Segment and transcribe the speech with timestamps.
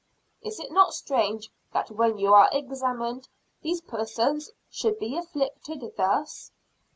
[0.41, 3.27] "Is it not strange that when you are examined,
[3.61, 6.49] these persons should be afflicted thus?"